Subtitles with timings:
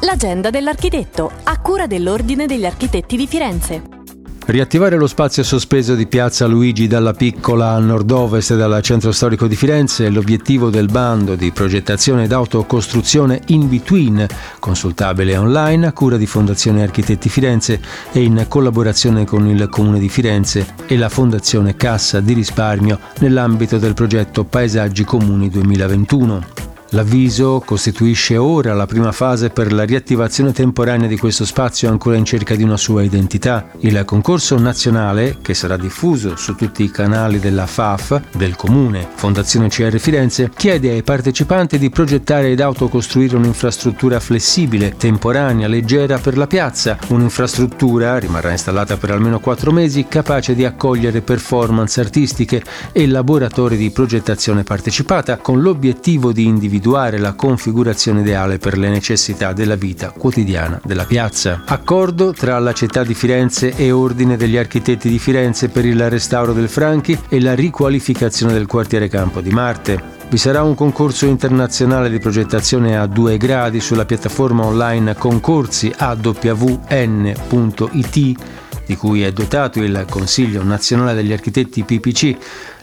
[0.00, 3.82] L'agenda dell'architetto, a cura dell'Ordine degli Architetti di Firenze.
[4.44, 9.56] Riattivare lo spazio sospeso di Piazza Luigi dalla piccola a nord-ovest dal centro storico di
[9.56, 14.24] Firenze è l'obiettivo del bando di progettazione ed autocostruzione In Between,
[14.60, 17.80] consultabile online a cura di Fondazione Architetti Firenze
[18.12, 23.78] e in collaborazione con il Comune di Firenze e la Fondazione Cassa di Risparmio nell'ambito
[23.78, 26.55] del progetto Paesaggi Comuni 2021.
[26.90, 32.24] L'avviso costituisce ora la prima fase per la riattivazione temporanea di questo spazio ancora in
[32.24, 33.70] cerca di una sua identità.
[33.80, 39.68] Il concorso nazionale, che sarà diffuso su tutti i canali della FAF, del Comune, Fondazione
[39.68, 46.46] CR Firenze, chiede ai partecipanti di progettare ed autocostruire un'infrastruttura flessibile, temporanea, leggera per la
[46.46, 53.76] piazza, un'infrastruttura, rimarrà installata per almeno quattro mesi, capace di accogliere performance artistiche e laboratori
[53.76, 59.74] di progettazione partecipata, con l'obiettivo di individuare individuare la configurazione ideale per le necessità della
[59.74, 61.62] vita quotidiana della piazza.
[61.66, 66.52] Accordo tra la città di Firenze e Ordine degli Architetti di Firenze per il restauro
[66.52, 70.14] del Franchi e la riqualificazione del quartiere Campo di Marte.
[70.28, 77.24] Vi sarà un concorso internazionale di progettazione a due gradi sulla piattaforma online concorsi awn.it
[78.86, 82.36] di cui è dotato il Consiglio nazionale degli architetti PPC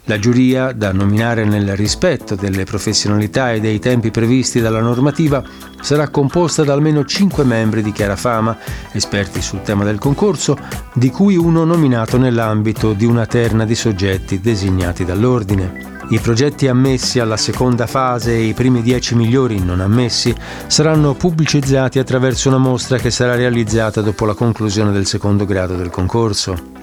[0.05, 5.43] la giuria, da nominare nel rispetto delle professionalità e dei tempi previsti dalla normativa,
[5.81, 8.57] sarà composta da almeno 5 membri di chiara fama,
[8.91, 10.57] esperti sul tema del concorso,
[10.93, 15.91] di cui uno nominato nell'ambito di una terna di soggetti designati dall'ordine.
[16.09, 20.35] I progetti ammessi alla seconda fase e i primi 10 migliori non ammessi
[20.67, 25.89] saranno pubblicizzati attraverso una mostra che sarà realizzata dopo la conclusione del secondo grado del
[25.89, 26.82] concorso.